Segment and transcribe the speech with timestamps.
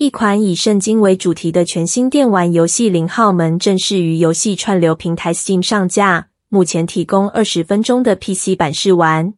[0.00, 9.34] 一款以圣经为主题的全新电玩游戏《零号门》正式于游戏串流平台 Steam 上架，目前提供二十分钟的 PC 版试玩。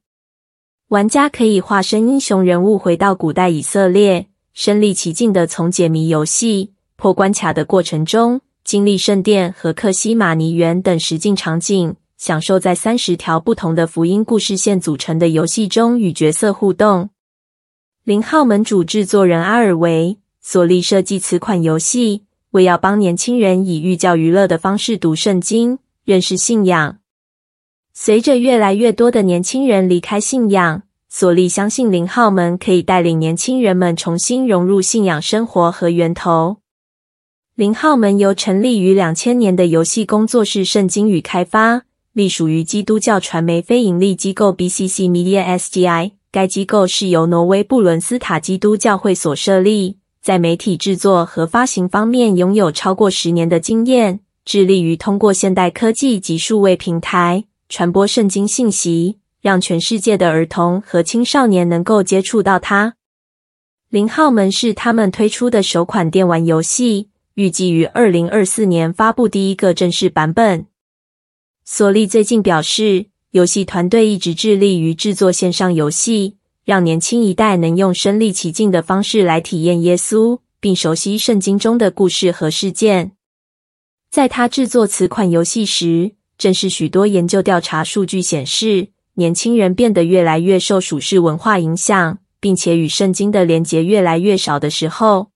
[0.86, 17.10] 玩家可以化身英雄人物，回到古代以色列，身临其境的从解谜游戏、破关卡的过程中，经历圣殿和克西马尼园等实境场景，享受在三十条不同的福音故事线组成的游戏中与角色互动。
[18.04, 20.18] 零号门主制作人阿尔维
[20.52, 26.98] 索利设计此款游戏，为要帮年轻人以寓教于乐的方式读圣经、认识信仰。
[27.94, 36.58] 随着越来越多的年轻人离开信仰，索利相信零号门可以带领年轻人们重新融入信仰生活和源头。
[37.54, 46.10] 零号门由成立于两千年的游戏工作室圣经与开发，隶属于基督教传媒非营利机构 BCC Media SGI。
[46.30, 50.01] 该机构是由挪威布伦斯塔基督教会所设立。
[50.22, 62.94] 在媒体制作和发行方面拥有超过十年的经验，致力于通过现代科技及数位平台传播圣经信息，让全世界的儿童和青少年能够接触到它。
[63.88, 70.66] 零号门是他们推出的首款电玩游戏，预计于二零二四年发布第一个正式版本。
[71.64, 76.36] 索利最近表示，游戏团队一直致力于制作线上游戏。
[76.64, 83.12] 让年轻一代能用身临其境的方式来体验耶稣，并熟悉圣经中的故事和事件。
[84.10, 95.30] 在他制作此款游戏时，正是许多研究调查数据显示，年轻人变得越来越受属世文化影响，并且与圣经的连结越来越少的时候。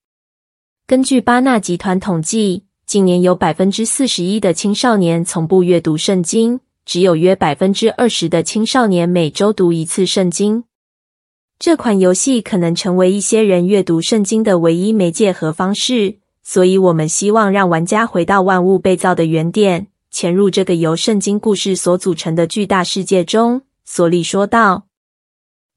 [0.86, 10.65] 根据巴纳集团统计，近年有百分之四十一的青少年从不阅读圣经，只有约百分之二十的青少年每周读一次圣经。
[11.58, 23.62] 这款游戏可能成为一些人阅读圣经的唯一媒介和方式，所以我们希望让玩家回到万物被造的原点，潜入这个由圣经故事所组成的巨大世界中。
[23.86, 24.86] 索利说道。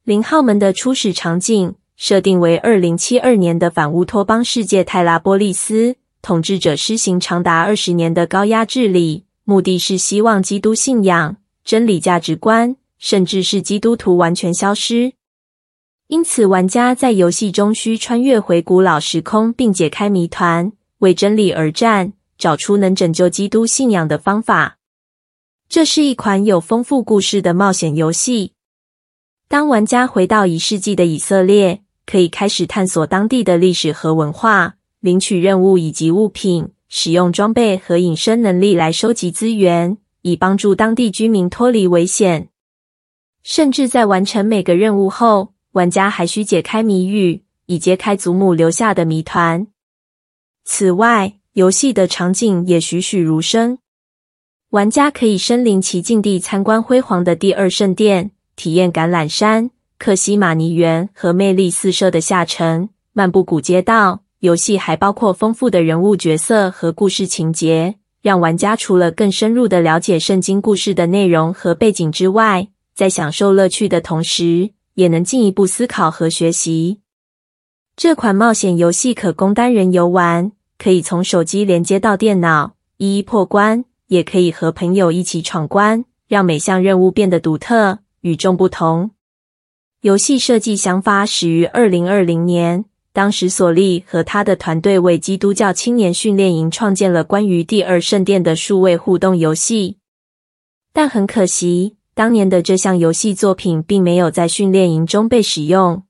[0.04, 15.14] 零号门的初始场景设定为二零七二年的反乌托邦世界泰拉波利斯，统治者施行长达二十年的高压治理，目的是希望基督信仰、真理价值观，甚至是基督徒完全消失。
[16.10, 24.80] 因此，玩家在游戏中需穿越回古老时空，并解开谜团，为真理而战，找出能拯救基督信仰的方法。
[25.70, 28.54] 这是一款有丰富故事的冒险游戏。
[29.48, 42.50] 当玩家回到一世纪的以色列，可以开始探索当地的历史和文化，领取任务以及物品，使用装备和隐身能力来收集资源，以帮助当地居民脱离危险。
[43.44, 49.68] 甚至在完成每个任务后，玩家还需解开谜语，以揭开祖母留下的谜团。
[50.66, 53.78] 此外，游戏的场景也栩栩如生。
[54.70, 64.24] 玩家可以身临其境地参观辉煌的第二圣殿，体验橄榄山、克西马尼园和魅力四射的下沉，漫步古街道。
[64.40, 77.00] 游戏还包括丰富的人物角色和故事情节，让玩家除了更深入地了解圣经故事的内容和背景之外，在享受乐趣的同时，也能进一步思考和学习。
[77.96, 89.12] 这款冒险游戏可供单人游玩，可以从手机连接到电脑，一一破关；也可以和朋友一起闯关，让每项任务变得独特、与众不同。
[90.02, 92.84] 游戏设计想法始于二零二零年，
[93.14, 99.96] 当时索利和他的团队为基督教青年训练营创建了关于第二圣殿的数位互动游戏，
[100.92, 101.99] 但很可惜。
[102.20, 106.04] 当年的这项游戏作品并没有在训练营中被使用。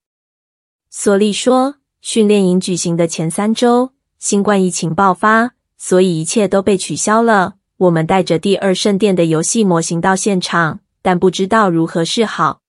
[0.90, 7.58] 索利说，训练营举行的前三周，新冠疫情爆发，所以一切都被取消了。
[7.78, 12.62] 我们带着第二圣殿的游戏模型到现场，但不知道如何是好。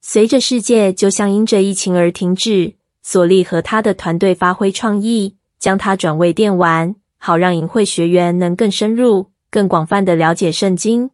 [0.00, 2.74] 随着世界就像因着疫情而停止，
[3.04, 11.10] 索利和他的团队发挥创意，将它转为电玩，好让营会学员能更深入、更广泛的了解圣经。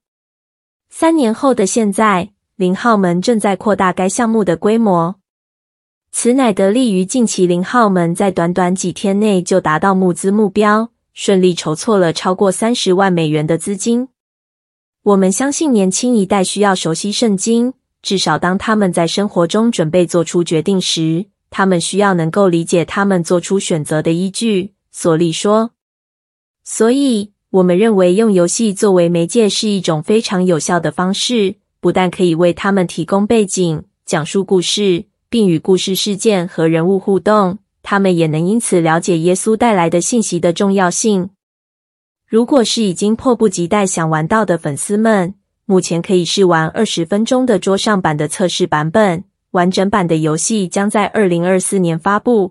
[0.97, 5.17] 三年后的现在，零号门正在扩大该项目的规模。
[6.13, 14.07] 此乃得力于近期零号门在短短几天内就达到募资目标，顺利筹措了超过三十万美元的资金。
[15.03, 24.75] 我们相信年轻一代需要熟悉圣经，至少当他们在生活中准备做出决定时，他们需要能够理解他们做出选择的依据。
[24.93, 25.73] 索利说。
[26.63, 27.34] 所以。
[27.55, 41.31] 我们认为用游戏作为媒介是一种非常有效的方式，不但可以为他们提供背景、讲述故事，并与故事事件和人物互动，他们也能因此了解耶稣带来的信息的重要性。
[42.29, 45.35] 如果是已经迫不及待想玩到的粉丝们，
[45.65, 49.23] 目前可以试玩二十分钟的桌上版的测试版本。
[49.53, 52.43] 完整版的游戏将在二零二四年发布。